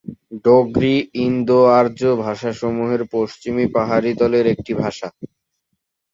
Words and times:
ডোগরি 0.45 0.95
ইন্দো-আর্য 1.23 2.01
ভাষাসমূহের 2.23 3.01
পশ্চিম 3.15 3.55
পাহাড়ী 3.75 4.11
দলের 4.21 4.45
একটি 4.53 4.71
ভাষা। 4.81 5.07